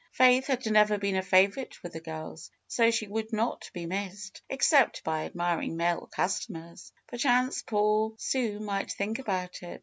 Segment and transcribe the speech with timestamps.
[0.13, 4.41] Faith had never been a favorite with the girls, so she would not be missed,
[4.49, 6.91] except by admiring male cus tomers.
[7.05, 9.79] Perchance poor Sue might think about it.